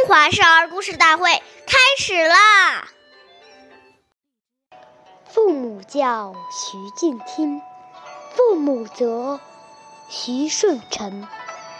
[0.00, 2.88] 中华少儿故事大会开始啦！
[5.26, 7.60] 父母教，徐敬听；
[8.34, 9.40] 父母责，
[10.08, 11.28] 徐顺承。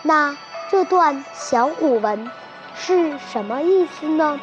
[0.02, 0.36] 那
[0.70, 2.30] 这段小古文
[2.74, 4.38] 是什么意思呢？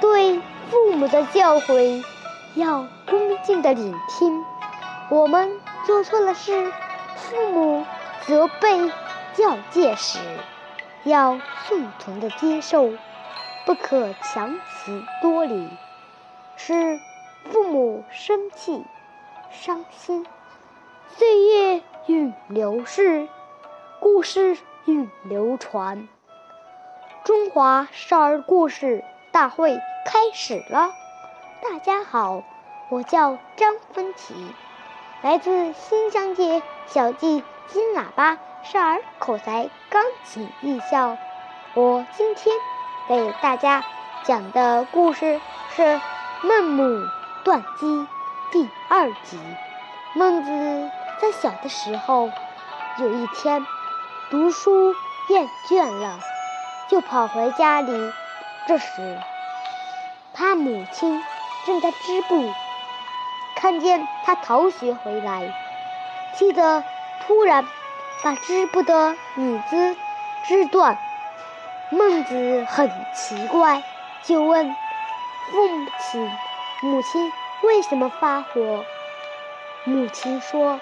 [0.00, 0.40] 对
[0.70, 2.04] 父母的教诲
[2.54, 4.44] 要恭敬的聆听，
[5.10, 6.72] 我们做错了事，
[7.16, 7.84] 父母
[8.28, 8.92] 责备
[9.34, 10.20] 教诫时。
[11.04, 12.92] 要顺从的接受，
[13.66, 15.68] 不可强词夺理，
[16.56, 17.00] 使
[17.50, 18.84] 父母生气、
[19.50, 20.24] 伤心。
[21.08, 23.28] 岁月运流逝，
[23.98, 26.08] 故事运流传。
[27.24, 30.90] 中华少儿故事大会开始了！
[31.62, 32.44] 大家好，
[32.90, 34.34] 我叫张芬琪，
[35.20, 38.38] 来自新乡街小记金喇叭。
[38.64, 41.16] 少儿口才钢琴艺校，
[41.74, 42.54] 我今天
[43.08, 43.84] 给大家
[44.22, 45.40] 讲的故事
[45.74, 45.82] 是
[46.42, 46.84] 《孟母
[47.42, 47.86] 断机》
[48.52, 49.38] 第二集。
[50.14, 52.30] 孟子在小的时候，
[52.98, 53.66] 有一天
[54.30, 54.94] 读书
[55.28, 56.20] 厌倦了，
[56.88, 58.12] 就跑回家里。
[58.68, 59.18] 这时，
[60.32, 61.20] 他母亲
[61.66, 62.48] 正在织布，
[63.56, 65.52] 看见他逃学回来，
[66.36, 66.84] 气得
[67.26, 67.66] 突然。
[68.22, 69.96] 把织布的女子
[70.44, 70.96] 织断，
[71.90, 73.82] 孟子很奇怪，
[74.22, 74.76] 就问
[75.50, 76.30] 父亲
[76.82, 77.32] ：“母亲
[77.64, 78.84] 为什么发火？”
[79.82, 80.78] 母亲说：“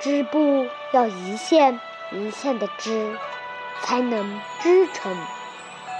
[0.00, 1.78] 织布要一线
[2.12, 3.18] 一线的织，
[3.82, 5.14] 才能织成。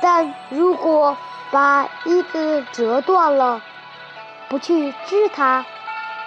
[0.00, 1.14] 但如果
[1.50, 3.60] 把椅子折断了，
[4.48, 5.66] 不去织它，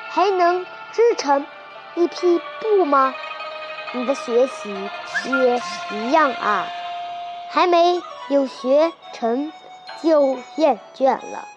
[0.10, 1.48] 还能织成
[1.96, 3.16] 一匹布吗？”
[3.92, 4.72] 你的学习
[5.26, 6.68] 也一样啊，
[7.50, 9.52] 还没有学成
[10.02, 11.48] 就厌倦了。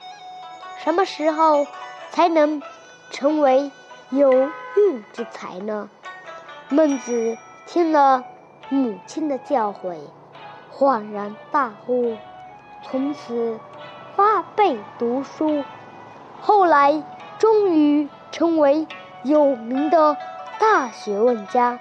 [0.78, 1.66] 什么时候
[2.10, 2.62] 才能
[3.10, 3.70] 成为
[4.10, 4.50] 有用
[5.12, 5.90] 之才呢？
[6.70, 7.36] 孟子
[7.66, 8.24] 听了
[8.70, 9.98] 母亲的教诲，
[10.74, 12.16] 恍然大悟，
[12.82, 13.60] 从此
[14.16, 15.62] 发背读书，
[16.40, 17.02] 后来
[17.38, 18.86] 终于成为
[19.22, 20.16] 有名的
[20.58, 21.78] 大学问家。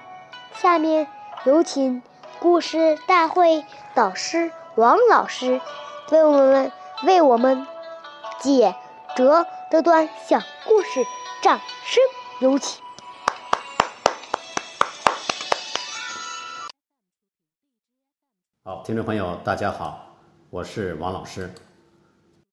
[0.62, 1.08] 下面
[1.44, 2.04] 有请
[2.38, 3.64] 故事大会
[3.96, 5.60] 导师王老师
[6.12, 7.66] 为我们为我们
[8.38, 8.76] 解
[9.16, 11.04] 折这段小故事，
[11.42, 12.00] 掌声
[12.38, 12.80] 有请。
[18.62, 20.14] 好，听众朋友，大家好，
[20.48, 21.52] 我是王老师。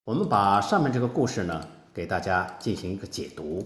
[0.05, 3.63] 我们把上面这个故事呢，给大家进行一个解读。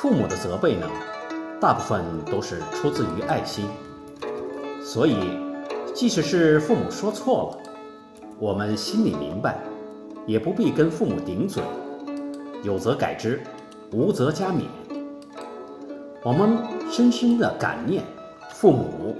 [0.00, 0.86] 父母的责备呢，
[1.60, 3.66] 大部分都是出自于爱心，
[4.82, 5.14] 所以
[5.92, 7.70] 即使是父母说错了，
[8.38, 9.58] 我们心里明白，
[10.24, 11.62] 也不必跟父母顶嘴，
[12.62, 13.42] 有则改之，
[13.92, 14.62] 无则加勉。
[16.22, 16.56] 我们
[16.90, 18.02] 深深的感念
[18.54, 19.14] 父母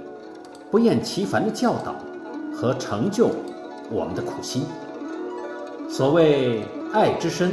[0.71, 1.93] 不厌其烦的教导
[2.55, 3.29] 和成就
[3.91, 4.63] 我们的苦心。
[5.87, 7.51] 所谓爱之深，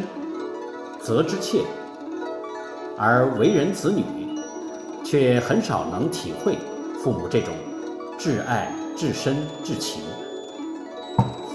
[0.99, 1.63] 责之切。
[3.01, 4.03] 而为人子女，
[5.05, 6.59] 却很少能体会
[7.01, 7.55] 父母这种
[8.19, 10.03] 至爱、至深、至情。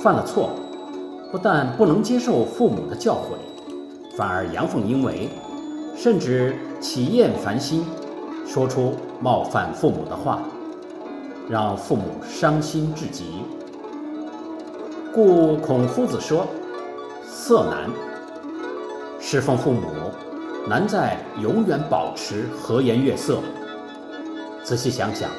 [0.01, 0.51] 犯了错，
[1.33, 3.35] 不但不能接受父母的教诲，
[4.15, 5.27] 反而阳奉阴违，
[5.97, 7.85] 甚至起厌烦心，
[8.47, 10.39] 说出冒犯父母的话，
[11.49, 13.43] 让父母伤心至极。
[15.13, 16.47] 故孔夫子说
[17.27, 17.89] ：“色难，
[19.19, 19.81] 侍奉父母。”
[20.67, 23.39] 难在永远保持和颜悦色。
[24.63, 25.29] 仔细想想，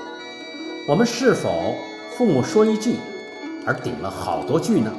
[0.86, 1.50] 我们是否
[2.16, 2.96] 父母说一句，
[3.64, 4.92] 而顶了好多句呢？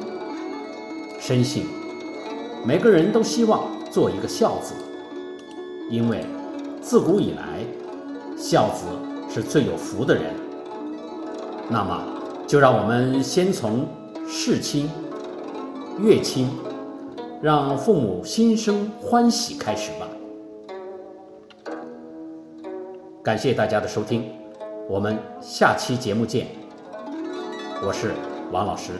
[1.20, 1.66] 深信
[2.66, 4.74] 每个人都希望做一个孝子，
[5.90, 6.26] 因为
[6.82, 7.64] 自古以来，
[8.36, 8.86] 孝子
[9.32, 10.24] 是最有福的人。
[11.70, 12.04] 那么，
[12.48, 13.88] 就让我们先从
[14.28, 14.90] 事亲、
[16.00, 16.50] 悦亲，
[17.42, 20.08] 让父母心生欢喜开始吧。
[23.26, 24.32] 感谢大家的收听，
[24.88, 26.46] 我们下期节目见。
[27.84, 28.14] 我是
[28.52, 28.92] 王老师。